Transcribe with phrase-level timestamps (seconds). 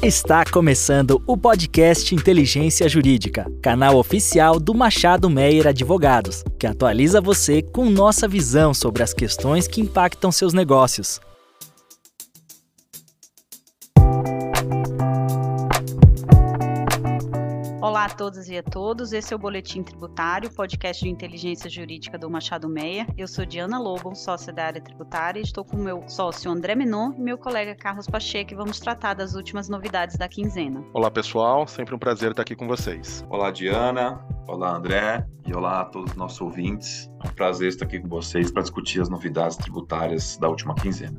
[0.00, 7.62] Está começando o podcast Inteligência Jurídica, canal oficial do Machado Meyer Advogados, que atualiza você
[7.62, 11.20] com nossa visão sobre as questões que impactam seus negócios.
[18.28, 22.18] Olá a todos e a todos, esse é o Boletim Tributário, podcast de inteligência jurídica
[22.18, 23.06] do Machado Meia.
[23.16, 26.74] Eu sou Diana Lobo, sócia da área tributária, e estou com o meu sócio André
[26.74, 30.84] Menon e meu colega Carlos Pacheco e vamos tratar das últimas novidades da quinzena.
[30.92, 33.24] Olá pessoal, sempre um prazer estar aqui com vocês.
[33.30, 37.10] Olá Diana, olá André e olá a todos os nossos ouvintes.
[37.24, 41.18] É um prazer estar aqui com vocês para discutir as novidades tributárias da última quinzena.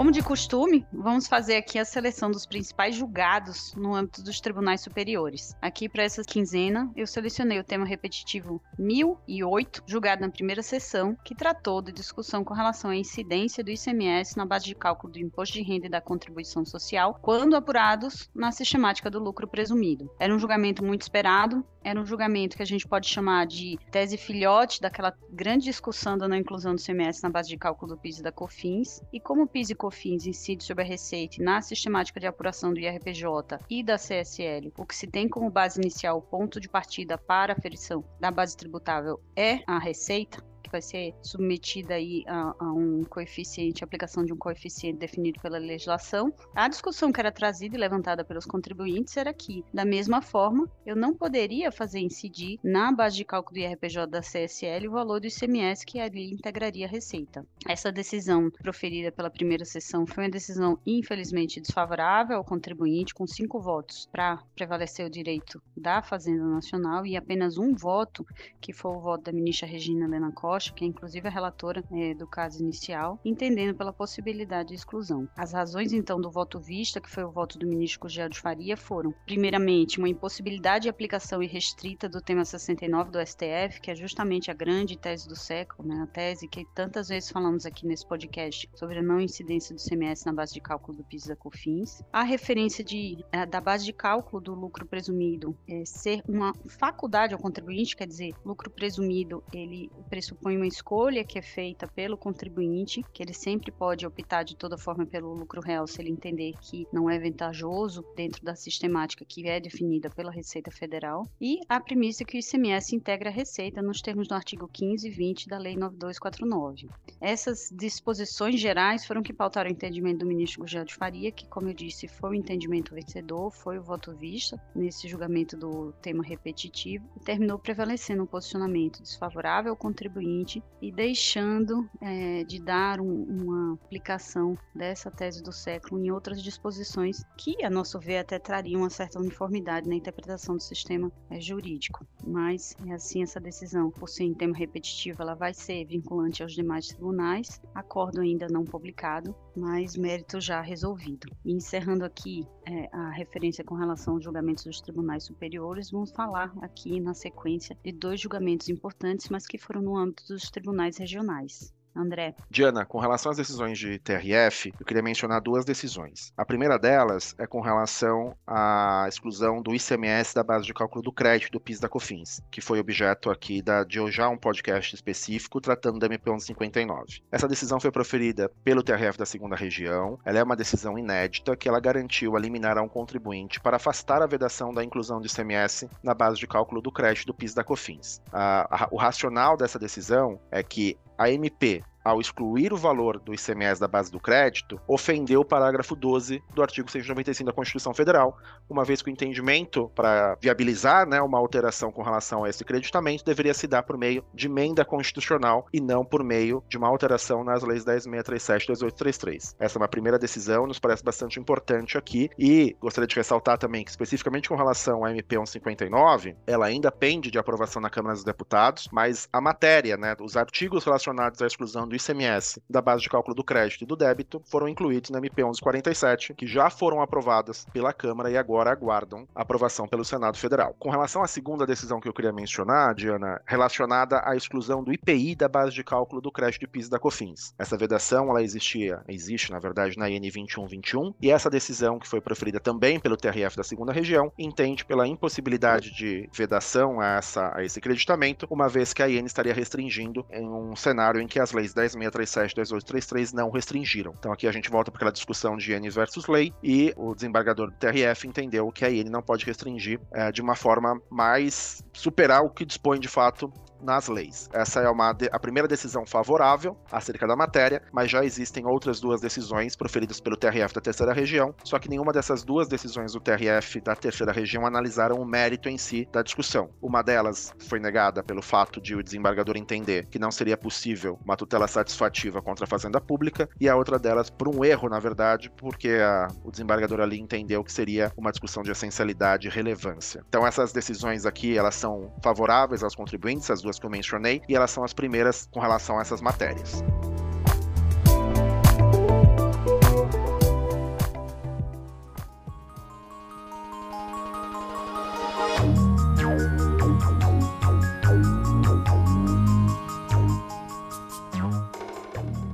[0.00, 4.80] Como de costume, vamos fazer aqui a seleção dos principais julgados no âmbito dos tribunais
[4.80, 5.54] superiores.
[5.60, 11.34] Aqui, para essa quinzena, eu selecionei o tema repetitivo 1008, julgado na primeira sessão, que
[11.34, 15.52] tratou de discussão com relação à incidência do ICMS na base de cálculo do imposto
[15.52, 20.10] de renda e da contribuição social, quando apurados na sistemática do lucro presumido.
[20.18, 24.16] Era um julgamento muito esperado, era um julgamento que a gente pode chamar de tese
[24.16, 28.18] filhote daquela grande discussão da não inclusão do ICMS na base de cálculo do PIS
[28.18, 31.60] e da COFINS, e como o PIS e COFINS COFINS incide sobre a receita na
[31.60, 36.18] sistemática de apuração do IRPJ e da CSL, o que se tem como base inicial
[36.18, 41.14] o ponto de partida para a aferição da base tributável é a receita, vai ser
[41.22, 46.32] submetida aí a, a, um coeficiente, a aplicação de um coeficiente definido pela legislação.
[46.54, 50.96] A discussão que era trazida e levantada pelos contribuintes era que, da mesma forma, eu
[50.96, 55.26] não poderia fazer incidir na base de cálculo do IRPJ da CSL o valor do
[55.26, 57.44] ICMS que ali integraria a receita.
[57.66, 63.60] Essa decisão proferida pela primeira sessão foi uma decisão infelizmente desfavorável ao contribuinte, com cinco
[63.60, 68.26] votos para prevalecer o direito da Fazenda Nacional e apenas um voto,
[68.60, 71.82] que foi o voto da ministra Regina Helena Costa, Rocha, que é inclusive a relatora
[71.90, 75.26] é, do caso inicial, entendendo pela possibilidade de exclusão.
[75.34, 78.76] As razões, então, do voto vista, que foi o voto do ministro Gugel de Faria,
[78.76, 84.50] foram, primeiramente, uma impossibilidade de aplicação irrestrita do tema 69 do STF, que é justamente
[84.50, 86.02] a grande tese do século, né?
[86.02, 90.26] a tese que tantas vezes falamos aqui nesse podcast sobre a não incidência do CMS
[90.26, 92.02] na base de cálculo do PIS da COFINS.
[92.12, 97.32] A referência de, eh, da base de cálculo do lucro presumido é, ser uma faculdade
[97.32, 102.16] ao contribuinte, quer dizer, lucro presumido, ele pressupõe foi uma escolha que é feita pelo
[102.16, 106.54] contribuinte, que ele sempre pode optar de toda forma pelo lucro real se ele entender
[106.60, 111.78] que não é vantajoso dentro da sistemática que é definida pela Receita Federal, e a
[111.78, 115.56] premissa que o ICMS integra a receita nos termos do artigo 15 e 20 da
[115.56, 116.88] Lei 9249.
[117.20, 121.68] Essas disposições gerais foram que pautaram o entendimento do ministro Gugel de Faria, que, como
[121.68, 127.08] eu disse, foi o entendimento vencedor, foi o voto vista nesse julgamento do tema repetitivo,
[127.16, 130.39] e terminou prevalecendo um posicionamento desfavorável ao contribuinte
[130.80, 137.24] e deixando é, de dar um, uma aplicação dessa tese do século em outras disposições
[137.36, 142.06] que, a nosso ver, até trariam uma certa uniformidade na interpretação do sistema é, jurídico.
[142.26, 146.52] Mas, é assim, essa decisão, por ser em tema repetitivo, ela vai ser vinculante aos
[146.52, 151.28] demais tribunais, acordo ainda não publicado, mas mérito já resolvido.
[151.44, 156.52] E encerrando aqui é, a referência com relação aos julgamentos dos tribunais superiores, vamos falar
[156.62, 161.74] aqui na sequência de dois julgamentos importantes, mas que foram no âmbito dos tribunais regionais.
[161.94, 162.34] André.
[162.48, 166.32] Diana, com relação às decisões de TRF, eu queria mencionar duas decisões.
[166.36, 171.12] A primeira delas é com relação à exclusão do ICMS da base de cálculo do
[171.12, 175.60] crédito do PIS da COFINS, que foi objeto aqui da, de já um podcast específico
[175.60, 177.22] tratando da MP 1159.
[177.30, 180.18] Essa decisão foi proferida pelo TRF da segunda região.
[180.24, 184.22] Ela é uma decisão inédita que ela garantiu a liminar a um contribuinte para afastar
[184.22, 187.64] a vedação da inclusão do ICMS na base de cálculo do crédito do PIS da
[187.64, 188.22] COFINS.
[188.32, 193.34] A, a, o racional dessa decisão é que a MP ao excluir o valor do
[193.34, 198.38] ICMS da base do crédito, ofendeu o parágrafo 12 do artigo 195 da Constituição Federal,
[198.68, 203.24] uma vez que o entendimento para viabilizar né, uma alteração com relação a esse creditamento
[203.24, 207.44] deveria se dar por meio de emenda constitucional e não por meio de uma alteração
[207.44, 209.56] nas leis 10.637 e 1833.
[209.58, 213.84] Essa é uma primeira decisão, nos parece bastante importante aqui, e gostaria de ressaltar também
[213.84, 218.24] que, especificamente com relação à MP 159, ela ainda pende de aprovação na Câmara dos
[218.24, 223.10] Deputados, mas a matéria, né, os artigos relacionados à exclusão do ICMS da base de
[223.10, 227.66] cálculo do crédito e do débito foram incluídos na MP 1147, que já foram aprovadas
[227.72, 230.74] pela Câmara e agora aguardam aprovação pelo Senado Federal.
[230.78, 235.34] Com relação à segunda decisão que eu queria mencionar, Diana, relacionada à exclusão do IPI
[235.34, 237.54] da base de cálculo do crédito e PIS da COFINS.
[237.58, 242.20] Essa vedação, ela existia, existe, na verdade, na IN 2121, e essa decisão, que foi
[242.20, 247.64] proferida também pelo TRF da segunda região, entende pela impossibilidade de vedação a, essa, a
[247.64, 251.52] esse creditamento, uma vez que a IN estaria restringindo em um cenário em que as
[251.52, 254.14] leis 10637 2833 não restringiram.
[254.18, 257.70] Então aqui a gente volta para aquela discussão de N versus lei e o desembargador
[257.70, 262.42] do TRF entendeu que a IN não pode restringir é, de uma forma mais superar
[262.42, 264.48] o que dispõe de fato nas leis.
[264.52, 269.20] Essa é uma a primeira decisão favorável acerca da matéria, mas já existem outras duas
[269.20, 273.80] decisões proferidas pelo TRF da terceira região, só que nenhuma dessas duas decisões do TRF
[273.80, 276.70] da terceira região analisaram o mérito em si da discussão.
[276.80, 281.36] Uma delas foi negada pelo fato de o desembargador entender que não seria possível uma
[281.36, 285.50] tutela satisfativa contra a fazenda pública, e a outra delas por um erro, na verdade,
[285.56, 290.24] porque a, o desembargador ali entendeu que seria uma discussão de essencialidade e relevância.
[290.28, 294.56] Então essas decisões aqui, elas são favoráveis aos contribuintes, as duas que eu mencionei, e
[294.56, 296.82] elas são as primeiras com relação a essas matérias.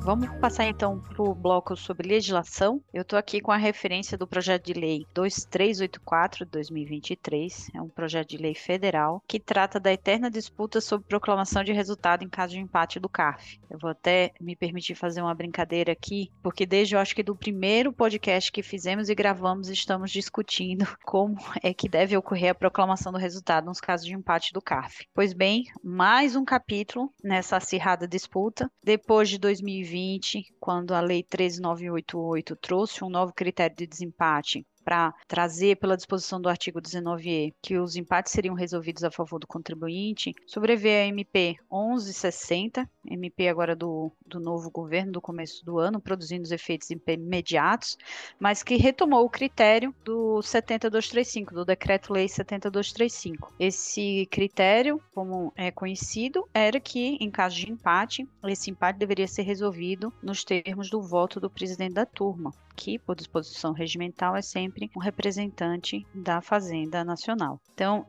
[0.06, 2.80] Vamos passar então para o bloco sobre legislação.
[2.94, 7.70] Eu estou aqui com a referência do projeto de lei 2384 de 2023.
[7.74, 12.22] É um projeto de lei federal que trata da eterna disputa sobre proclamação de resultado
[12.22, 13.58] em caso de empate do CARF.
[13.68, 17.34] Eu vou até me permitir fazer uma brincadeira aqui, porque desde eu acho que do
[17.34, 23.10] primeiro podcast que fizemos e gravamos, estamos discutindo como é que deve ocorrer a proclamação
[23.10, 25.04] do resultado nos casos de empate do CARF.
[25.12, 28.70] Pois bem, mais um capítulo nessa acirrada disputa.
[28.84, 35.12] Depois de 2020, 2020, quando a Lei 13988 trouxe um novo critério de desempate para
[35.26, 40.32] trazer pela disposição do artigo 19e que os empates seriam resolvidos a favor do contribuinte,
[40.46, 46.42] sobreveio a MP 1160, MP agora do, do novo governo do começo do ano, produzindo
[46.42, 47.96] os efeitos imediatos,
[48.38, 53.54] mas que retomou o critério do 70235, do Decreto-Lei 70235.
[53.58, 59.42] Esse critério, como é conhecido, era que, em caso de empate, esse empate deveria ser
[59.42, 64.90] resolvido nos termos do voto do presidente da turma que, por disposição regimental, é sempre
[64.94, 67.58] um representante da Fazenda Nacional.
[67.74, 68.04] Então,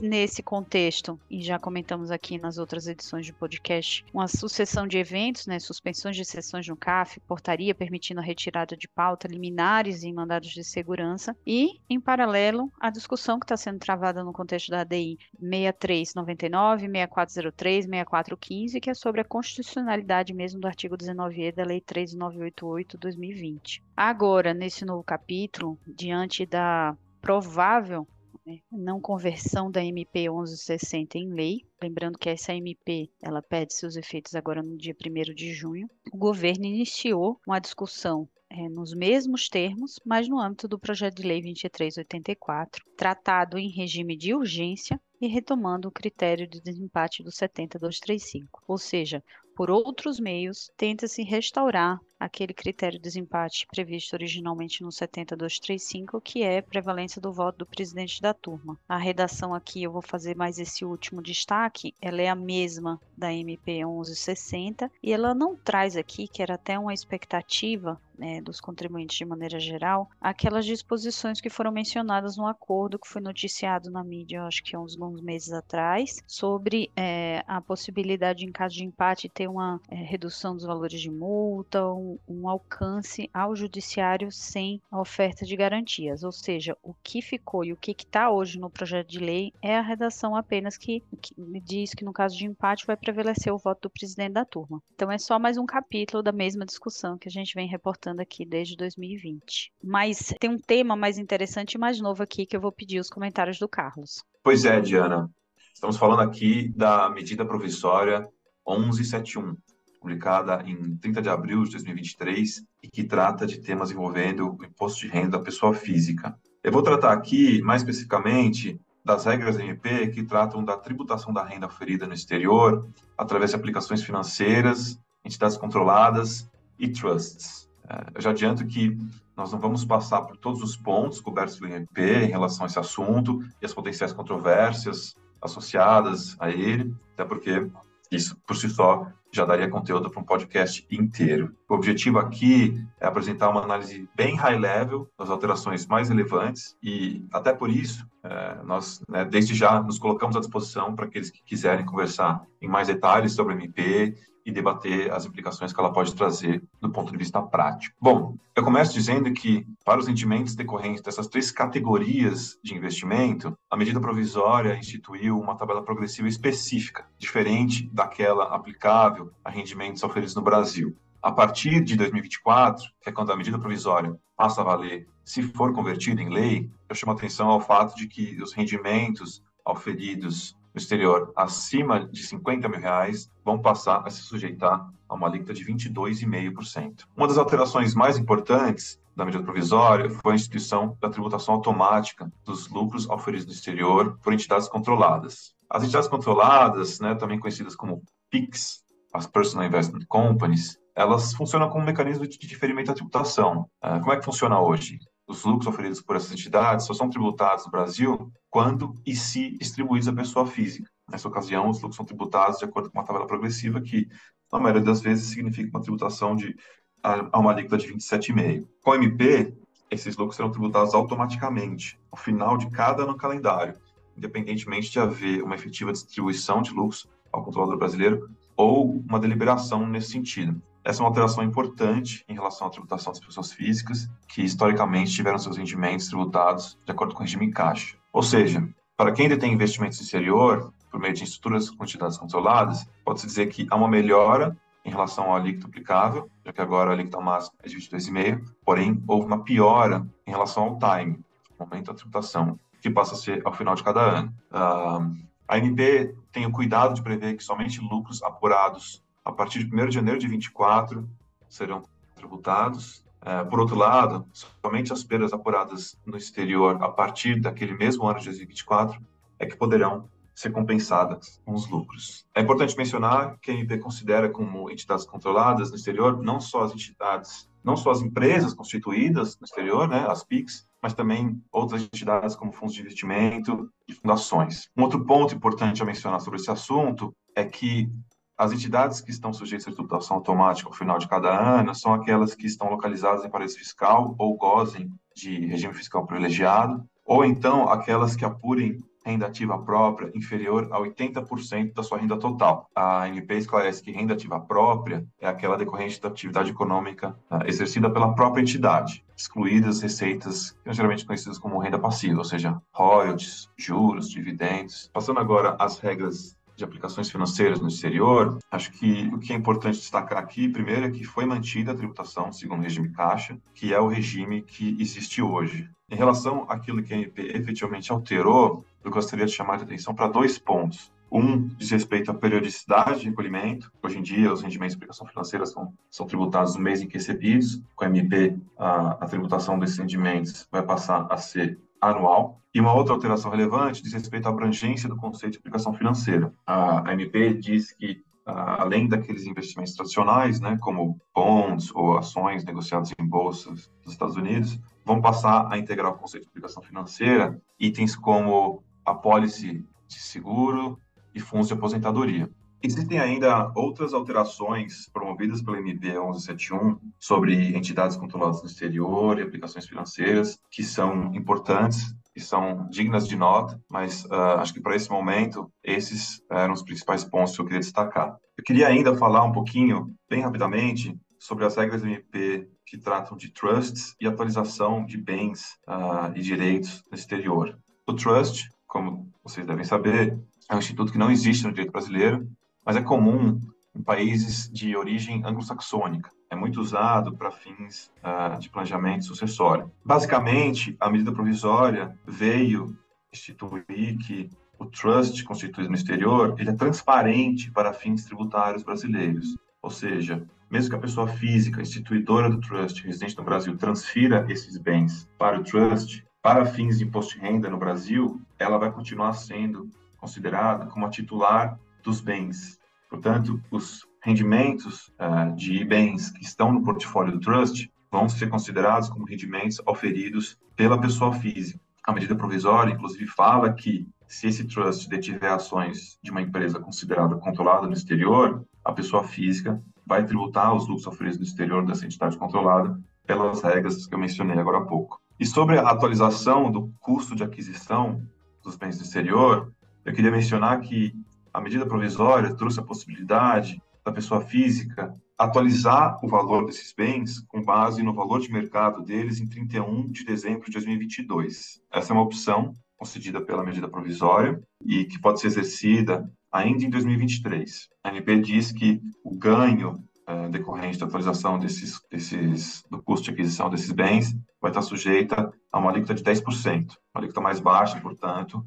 [0.00, 5.46] nesse contexto, e já comentamos aqui nas outras edições do podcast, uma sucessão de eventos,
[5.46, 10.50] né, suspensões de sessões no CAF, portaria permitindo a retirada de pauta, liminares e mandados
[10.50, 15.16] de segurança, e, em paralelo, a discussão que está sendo travada no contexto da ADI
[15.38, 23.80] 6399, 6403, 6415, que é sobre a constitucionalidade mesmo do artigo 19e da Lei 3988-2020.
[23.96, 28.08] Agora, nesse novo capítulo, diante da provável
[28.44, 33.96] né, não conversão da MP 1160 em lei, lembrando que essa MP ela perde seus
[33.96, 39.48] efeitos agora no dia 1 de junho, o governo iniciou uma discussão é, nos mesmos
[39.48, 45.26] termos, mas no âmbito do projeto de lei 2384, tratado em regime de urgência e
[45.26, 49.24] retomando o critério de desempate do 70235, ou seja,
[49.62, 56.60] por outros meios, tenta-se restaurar aquele critério de desempate previsto originalmente no 70235, que é
[56.60, 58.76] prevalência do voto do presidente da turma.
[58.88, 63.32] A redação aqui, eu vou fazer mais esse último destaque, ela é a mesma da
[63.32, 69.16] MP 1160 e ela não traz aqui, que era até uma expectativa né, dos contribuintes
[69.16, 74.44] de maneira geral, aquelas disposições que foram mencionadas no acordo que foi noticiado na mídia,
[74.44, 79.48] acho que uns bons meses atrás, sobre é, a possibilidade, em caso de empate, ter
[79.52, 85.44] uma é, redução dos valores de multa, um, um, alcance ao judiciário sem a oferta
[85.44, 86.24] de garantias.
[86.24, 89.76] Ou seja, o que ficou e o que está hoje no projeto de lei é
[89.76, 93.82] a redação apenas que, que diz que no caso de empate vai prevalecer o voto
[93.82, 94.82] do presidente da turma.
[94.94, 98.44] Então é só mais um capítulo da mesma discussão que a gente vem reportando aqui
[98.44, 99.72] desde 2020.
[99.82, 103.08] Mas tem um tema mais interessante e mais novo aqui que eu vou pedir os
[103.08, 104.24] comentários do Carlos.
[104.42, 105.30] Pois é, Diana.
[105.74, 108.28] Estamos falando aqui da medida provisória
[108.66, 109.56] 1171,
[110.00, 115.00] publicada em 30 de abril de 2023 e que trata de temas envolvendo o imposto
[115.00, 116.36] de renda da pessoa física.
[116.62, 121.66] Eu vou tratar aqui, mais especificamente, das regras MP que tratam da tributação da renda
[121.66, 122.88] oferida no exterior
[123.18, 127.68] através de aplicações financeiras, entidades controladas e trusts.
[127.88, 128.96] É, eu já adianto que
[129.36, 132.78] nós não vamos passar por todos os pontos cobertos pelo MP em relação a esse
[132.78, 137.68] assunto e as potenciais controvérsias associadas a ele, até porque
[138.16, 141.56] isso por si só já daria conteúdo para um podcast inteiro.
[141.68, 147.24] O objetivo aqui é apresentar uma análise bem high level das alterações mais relevantes e
[147.32, 151.42] até por isso é, nós né, desde já nos colocamos à disposição para aqueles que
[151.42, 156.62] quiserem conversar em mais detalhes sobre MP e debater as implicações que ela pode trazer
[156.80, 157.96] do ponto de vista prático.
[158.00, 163.76] Bom, eu começo dizendo que, para os rendimentos decorrentes dessas três categorias de investimento, a
[163.76, 170.96] medida provisória instituiu uma tabela progressiva específica, diferente daquela aplicável a rendimentos oferidos no Brasil.
[171.22, 175.72] A partir de 2024, que é quando a medida provisória passa a valer, se for
[175.72, 181.32] convertida em lei, eu chamo atenção ao fato de que os rendimentos oferidos no exterior
[181.36, 187.04] acima de 50 mil reais vão passar a se sujeitar a uma alíquota de 22,5%.
[187.16, 192.68] Uma das alterações mais importantes da medida provisória foi a instituição da tributação automática dos
[192.68, 195.54] lucros oferidos no exterior por entidades controladas.
[195.68, 201.82] As entidades controladas, né, também conhecidas como PICs, as Personal Investment Companies, elas funcionam como
[201.82, 203.66] um mecanismo de diferimento da tributação.
[203.82, 204.98] Uh, como é que funciona hoje?
[205.32, 210.06] Os lucros oferidos por essas entidades só são tributados no Brasil quando e se distribuídos
[210.06, 210.90] à pessoa física.
[211.10, 214.06] Nessa ocasião, os lucros são tributados de acordo com uma tabela progressiva que,
[214.52, 216.54] na maioria das vezes, significa uma tributação de
[217.02, 218.68] a uma alíquota de 27,5.
[218.82, 219.56] Com MP,
[219.90, 223.74] esses lucros serão tributados automaticamente, ao final de cada ano calendário,
[224.14, 230.10] independentemente de haver uma efetiva distribuição de lucros ao controlador brasileiro ou uma deliberação nesse
[230.10, 230.60] sentido.
[230.84, 235.38] Essa é uma alteração importante em relação à tributação das pessoas físicas, que historicamente tiveram
[235.38, 237.96] seus rendimentos tributados de acordo com o regime caixa.
[238.12, 242.86] Ou seja, para quem detém investimentos no exterior, por meio de estruturas com entidades controladas,
[243.04, 246.94] pode-se dizer que há uma melhora em relação ao alíquota aplicável, já que agora a
[246.94, 251.20] alíquota máxima é de 22,5, porém houve uma piora em relação ao time,
[251.58, 254.34] momento da tributação, que passa a ser ao final de cada ano.
[254.50, 259.74] Uh, a ANP tem o cuidado de prever que somente lucros apurados a partir de
[259.74, 261.06] 1 de janeiro de 24,
[261.46, 261.82] serão
[262.14, 263.04] tributados.
[263.20, 268.18] É, por outro lado, somente as perdas apuradas no exterior a partir daquele mesmo ano
[268.18, 268.98] de 2024
[269.38, 272.24] é que poderão ser compensadas com os lucros.
[272.34, 276.72] É importante mencionar que a MP considera como entidades controladas no exterior não só as
[276.72, 282.34] entidades, não só as empresas constituídas no exterior, né, as PICs, mas também outras entidades
[282.34, 284.68] como fundos de investimento e fundações.
[284.76, 287.88] Um outro ponto importante a mencionar sobre esse assunto é que
[288.36, 292.34] as entidades que estão sujeitas à tributação automática ao final de cada ano são aquelas
[292.34, 298.16] que estão localizadas em paraíso fiscal ou gozem de regime fiscal privilegiado, ou então aquelas
[298.16, 302.68] que apurem renda ativa própria inferior a 80% da sua renda total.
[302.74, 307.90] A ANP esclarece que renda ativa própria é aquela decorrente da atividade econômica uh, exercida
[307.90, 314.90] pela própria entidade, excluídas receitas geralmente conhecidas como renda passiva, ou seja, royalties, juros, dividendos.
[314.92, 319.78] Passando agora às regras de aplicações financeiras no exterior, acho que o que é importante
[319.78, 323.80] destacar aqui, primeiro, é que foi mantida a tributação segundo o regime caixa, que é
[323.80, 325.68] o regime que existe hoje.
[325.92, 330.08] Em relação àquilo que a MP efetivamente alterou, eu gostaria de chamar a atenção para
[330.08, 330.90] dois pontos.
[331.12, 333.70] Um diz respeito à periodicidade de recolhimento.
[333.82, 336.94] Hoje em dia, os rendimentos de aplicação financeira são, são tributados no mês em que
[336.94, 337.62] recebidos.
[337.76, 342.40] Com a MP, a, a tributação desses rendimentos vai passar a ser anual.
[342.54, 346.32] E uma outra alteração relevante diz respeito à abrangência do conceito de aplicação financeira.
[346.46, 353.04] A ANP diz que, além daqueles investimentos tradicionais, né, como bonds ou ações negociadas em
[353.04, 358.62] bolsas dos Estados Unidos, vão passar a integrar o conceito de aplicação financeira itens como
[358.84, 360.78] a pólice de seguro
[361.14, 362.28] e fundos de aposentadoria.
[362.64, 369.66] Existem ainda outras alterações promovidas pela MB 1171 sobre entidades controladas no exterior e aplicações
[369.66, 374.88] financeiras que são importantes e são dignas de nota, mas uh, acho que para esse
[374.90, 378.16] momento esses eram os principais pontos que eu queria destacar.
[378.36, 383.30] Eu queria ainda falar um pouquinho, bem rapidamente, sobre as regras MP que tratam de
[383.30, 387.58] trusts e atualização de bens uh, e direitos no exterior.
[387.86, 392.26] O trust, como vocês devem saber, é um instituto que não existe no direito brasileiro,
[392.64, 393.40] mas é comum
[393.74, 396.10] em países de origem anglo-saxônica.
[396.30, 399.70] É muito usado para fins uh, de planejamento sucessório.
[399.84, 402.76] Basicamente, a medida provisória veio
[403.12, 409.36] instituir que o trust constituído no exterior ele é transparente para fins tributários brasileiros.
[409.60, 414.58] Ou seja, mesmo que a pessoa física instituidora do trust residente no Brasil transfira esses
[414.58, 419.14] bens para o trust, para fins de imposto de renda no Brasil, ela vai continuar
[419.14, 422.60] sendo considerada como a titular dos bens.
[422.90, 428.90] Portanto, os rendimentos uh, de bens que estão no portfólio do trust vão ser considerados
[428.90, 431.58] como rendimentos oferidos pela pessoa física.
[431.82, 437.16] A medida provisória, inclusive, fala que se esse trust detiver ações de uma empresa considerada
[437.16, 442.16] controlada no exterior, a pessoa física vai tributar os lucros oferidos no exterior dessa entidade
[442.16, 444.98] controlada pelas regras que eu mencionei agora há pouco.
[445.20, 448.00] E sobre a atualização do custo de aquisição
[448.42, 449.52] dos bens do exterior,
[449.84, 450.94] eu queria mencionar que
[451.30, 457.42] a medida provisória trouxe a possibilidade da pessoa física atualizar o valor desses bens com
[457.42, 461.60] base no valor de mercado deles em 31 de dezembro de 2022.
[461.70, 466.70] Essa é uma opção concedida pela medida provisória e que pode ser exercida ainda em
[466.70, 467.68] 2023.
[467.84, 473.10] A MP diz que o ganho é, decorrente da atualização desses, desses, do custo de
[473.12, 477.78] aquisição desses bens vai estar sujeita a uma alíquota de 10%, uma alíquota mais baixa,
[477.80, 478.44] portanto,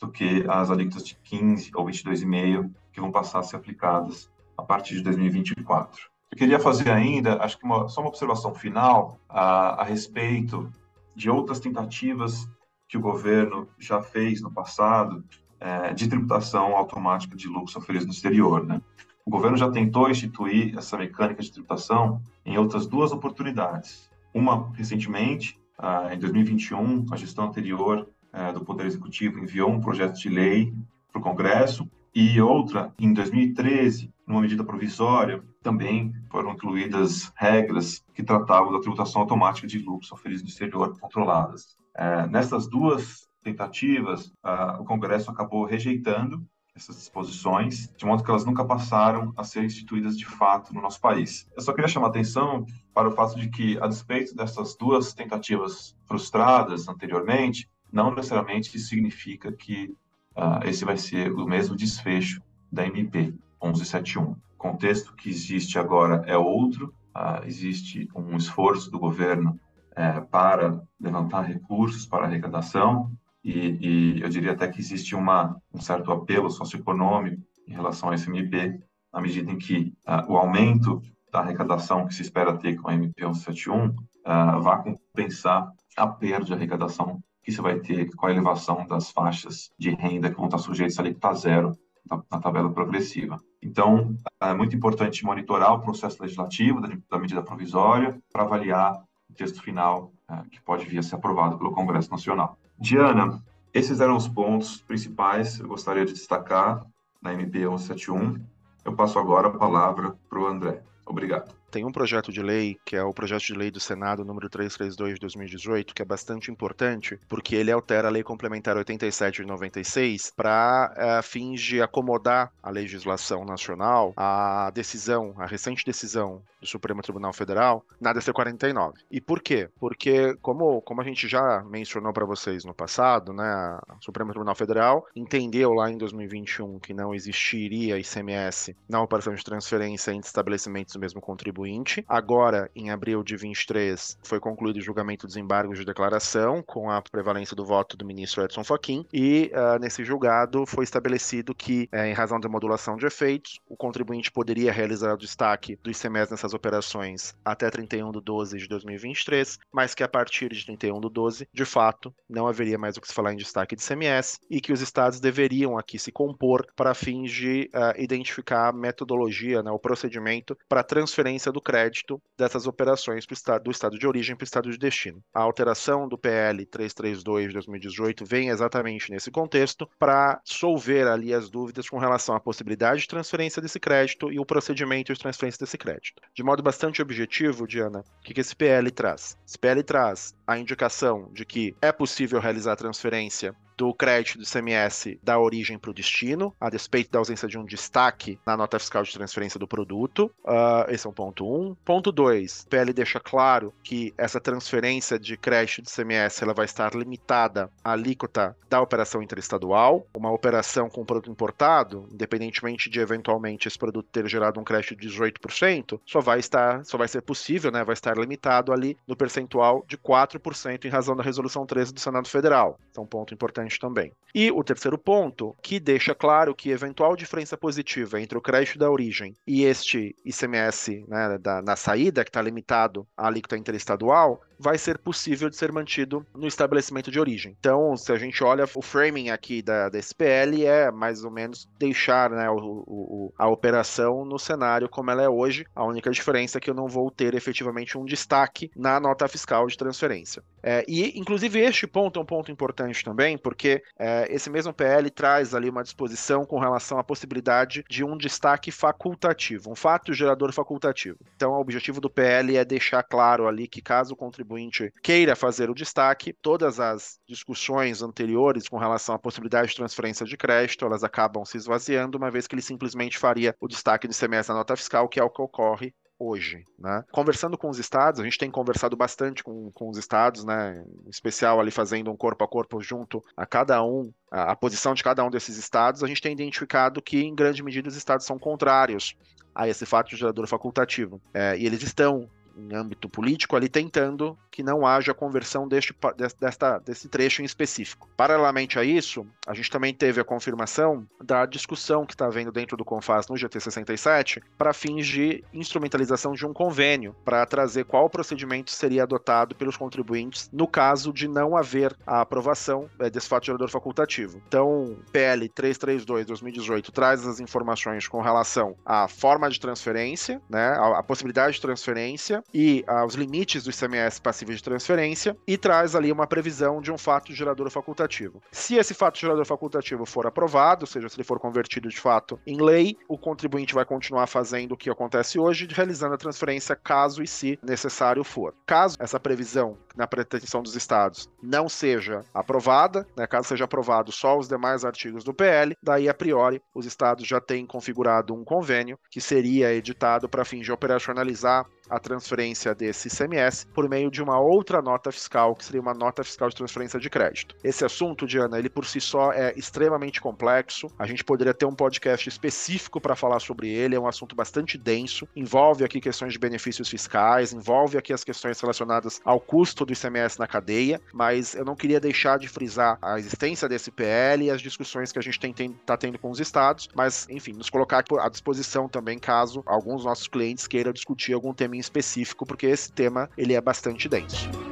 [0.00, 4.62] do que as alíquotas de 15 ou 22,5 que vão passar a ser aplicadas a
[4.62, 6.10] partir de 2024.
[6.30, 10.70] Eu queria fazer ainda, acho que uma, só uma observação final a, a respeito
[11.16, 12.46] de outras tentativas
[12.88, 15.24] que o governo já fez no passado
[15.60, 18.64] é, de tributação automática de lucros oferidos no exterior.
[18.64, 18.80] Né?
[19.24, 24.10] O governo já tentou instituir essa mecânica de tributação em outras duas oportunidades.
[24.32, 30.18] Uma recentemente, ah, em 2021, a gestão anterior eh, do Poder Executivo enviou um projeto
[30.18, 30.72] de lei
[31.12, 38.22] para o Congresso e outra, em 2013, numa medida provisória, também foram incluídas regras que
[38.22, 41.76] tratavam da tributação automática de lucros oferidos no exterior controladas.
[41.94, 44.32] É, nessas duas tentativas,
[44.78, 46.46] o Congresso acabou rejeitando
[46.78, 51.00] essas disposições, de modo que elas nunca passaram a ser instituídas de fato no nosso
[51.00, 51.48] país.
[51.56, 52.64] Eu só queria chamar a atenção
[52.94, 59.50] para o fato de que, a despeito dessas duas tentativas frustradas anteriormente, não necessariamente significa
[59.52, 59.92] que
[60.36, 62.40] uh, esse vai ser o mesmo desfecho
[62.70, 64.22] da MP 1171.
[64.30, 69.58] O contexto que existe agora é outro, uh, existe um esforço do governo
[69.92, 73.10] uh, para levantar recursos para arrecadação,
[73.44, 78.14] e, e, eu diria até que existe uma, um certo apelo socioeconômico em relação a
[78.14, 78.80] esse MP,
[79.12, 81.00] na medida em que uh, o aumento
[81.32, 86.44] da arrecadação que se espera ter com a MP 171 uh, vai compensar a perda
[86.46, 90.46] de arrecadação que você vai ter com a elevação das faixas de renda que vão
[90.46, 91.72] estar sujeitas ali está zero
[92.08, 93.40] na, na, tabela progressiva.
[93.62, 99.34] Então, é muito importante monitorar o processo legislativo da, da medida provisória para avaliar o
[99.34, 100.12] texto final
[100.50, 102.58] que pode vir a ser aprovado pelo Congresso Nacional.
[102.78, 103.42] Diana,
[103.72, 106.84] esses eram os pontos principais que eu gostaria de destacar
[107.20, 108.44] na MP 171.
[108.84, 110.82] Eu passo agora a palavra para o André.
[111.04, 111.57] Obrigado.
[111.70, 115.14] Tem um projeto de lei, que é o projeto de lei do Senado número 332
[115.14, 120.32] de 2018, que é bastante importante, porque ele altera a Lei Complementar 87 de 96
[120.34, 127.02] para uh, fins de acomodar a legislação nacional à decisão, a recente decisão do Supremo
[127.02, 128.98] Tribunal Federal na DC 49.
[129.10, 129.68] E por quê?
[129.78, 134.54] Porque, como, como a gente já mencionou para vocês no passado, né, o Supremo Tribunal
[134.54, 140.94] Federal entendeu lá em 2021 que não existiria ICMS na operação de transferência entre estabelecimentos
[140.94, 142.04] do mesmo contribuinte contribuinte.
[142.08, 147.02] Agora, em abril de 23, foi concluído o julgamento dos embargos de declaração, com a
[147.02, 151.98] prevalência do voto do ministro Edson Fachin, e uh, nesse julgado foi estabelecido que, uh,
[151.98, 156.54] em razão da modulação de efeitos, o contribuinte poderia realizar o destaque do ICMS nessas
[156.54, 161.48] operações até 31 de 12 de 2023, mas que a partir de 31 de 12,
[161.52, 164.72] de fato, não haveria mais o que se falar em destaque de ICMS e que
[164.72, 169.78] os estados deveriam aqui se compor para fins de uh, identificar a metodologia, né, o
[169.78, 173.26] procedimento para transferência transferência do crédito dessas operações
[173.62, 175.22] do estado de origem para o estado de destino.
[175.34, 181.48] A alteração do PL 332 de 2018 vem exatamente nesse contexto para solver ali as
[181.48, 185.78] dúvidas com relação à possibilidade de transferência desse crédito e o procedimento de transferência desse
[185.78, 186.22] crédito.
[186.34, 189.36] De modo bastante objetivo, Diana, o que esse PL traz?
[189.46, 195.20] Esse PL traz a indicação de que é possível realizar transferência do crédito do ICMS
[195.22, 199.04] da origem para o destino, a despeito da ausência de um destaque na nota fiscal
[199.04, 200.30] de transferência do produto.
[200.44, 201.60] Uh, esse é um ponto 1.
[201.60, 201.74] Um.
[201.84, 206.64] Ponto 2, o PL deixa claro que essa transferência de crédito do ICMS ela vai
[206.64, 210.04] estar limitada à alíquota da operação interestadual.
[210.12, 215.08] Uma operação com produto importado, independentemente de eventualmente esse produto ter gerado um crédito de
[215.08, 219.84] 18%, só vai estar, só vai ser possível, né, vai estar limitado ali no percentual
[219.86, 222.76] de 4% em razão da resolução 13 do Senado Federal.
[222.90, 224.12] Então, ponto importante importante também.
[224.34, 228.90] E o terceiro ponto, que deixa claro que eventual diferença positiva entre o crédito da
[228.90, 234.76] origem e este ICMS né, da, na saída, que está limitado à alíquota interestadual, vai
[234.76, 237.56] ser possível de ser mantido no estabelecimento de origem.
[237.58, 241.68] Então, se a gente olha o framing aqui da, da SPL, é mais ou menos
[241.78, 245.64] deixar né, o, o, a operação no cenário como ela é hoje.
[245.74, 249.66] A única diferença é que eu não vou ter efetivamente um destaque na nota fiscal
[249.66, 250.42] de transferência.
[250.62, 255.08] É, e, inclusive, este ponto é um ponto importante também, porque é, esse mesmo PL
[255.10, 260.52] traz ali uma disposição com relação à possibilidade de um destaque facultativo, um fato gerador
[260.52, 261.18] facultativo.
[261.36, 265.36] Então, o objetivo do PL é deixar claro ali que caso o contribuinte contribuinte queira
[265.36, 270.86] fazer o destaque, todas as discussões anteriores com relação à possibilidade de transferência de crédito,
[270.86, 274.56] elas acabam se esvaziando, uma vez que ele simplesmente faria o destaque do ICMS na
[274.56, 276.64] nota fiscal, que é o que ocorre hoje.
[276.76, 277.04] Né?
[277.12, 280.84] Conversando com os estados, a gente tem conversado bastante com, com os estados, né?
[281.06, 284.94] em especial ali fazendo um corpo a corpo junto a cada um, a, a posição
[284.94, 288.26] de cada um desses estados, a gente tem identificado que, em grande medida, os estados
[288.26, 289.14] são contrários
[289.54, 291.20] a esse fato de gerador facultativo.
[291.32, 292.28] É, e eles estão
[292.58, 295.94] em âmbito político ali tentando que não haja conversão deste,
[296.38, 298.08] desta, desse trecho em específico.
[298.16, 302.76] Paralelamente a isso, a gente também teve a confirmação da discussão que está havendo dentro
[302.76, 308.72] do CONFAS no GT67 para fins de instrumentalização de um convênio para trazer qual procedimento
[308.72, 313.68] seria adotado pelos contribuintes no caso de não haver a aprovação é, desse fato gerador
[313.70, 314.42] facultativo.
[314.48, 321.02] Então, PL 332-2018 traz as informações com relação à forma de transferência, né, a, a
[321.02, 326.10] possibilidade de transferência e ah, os limites do ICMS passível de transferência e traz ali
[326.10, 328.42] uma previsão de um fato gerador facultativo.
[328.50, 332.38] Se esse fato gerador facultativo for aprovado, ou seja, se ele for convertido de fato
[332.46, 337.22] em lei, o contribuinte vai continuar fazendo o que acontece hoje, realizando a transferência caso
[337.22, 338.54] e se necessário for.
[338.66, 344.38] Caso essa previsão na pretensão dos estados não seja aprovada, né, caso seja aprovado só
[344.38, 348.98] os demais artigos do PL, daí a priori os estados já têm configurado um convênio
[349.10, 354.38] que seria editado para fim de operacionalizar a transferência desse ICMS por meio de uma
[354.38, 357.56] outra nota fiscal, que seria uma nota fiscal de transferência de crédito.
[357.64, 360.88] Esse assunto, Diana, ele por si só é extremamente complexo.
[360.98, 364.76] A gente poderia ter um podcast específico para falar sobre ele, é um assunto bastante
[364.76, 369.92] denso, envolve aqui questões de benefícios fiscais, envolve aqui as questões relacionadas ao custo do
[369.92, 374.50] ICMS na cadeia, mas eu não queria deixar de frisar a existência desse PL e
[374.50, 378.28] as discussões que a gente está tendo com os estados, mas enfim, nos colocar à
[378.28, 383.28] disposição também caso alguns nossos clientes queiram discutir algum tema em específico, porque esse tema
[383.36, 384.67] ele é bastante denso.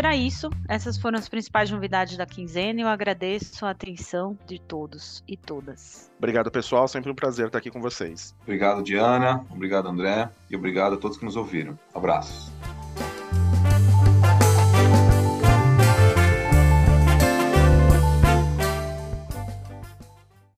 [0.00, 0.50] Era isso.
[0.68, 2.80] Essas foram as principais novidades da quinzena.
[2.80, 6.10] Eu agradeço a atenção de todos e todas.
[6.18, 6.88] Obrigado, pessoal.
[6.88, 8.34] Sempre um prazer estar aqui com vocês.
[8.42, 9.44] Obrigado, Diana.
[9.50, 10.30] Obrigado, André.
[10.50, 11.78] E obrigado a todos que nos ouviram.
[11.94, 12.50] Abraços.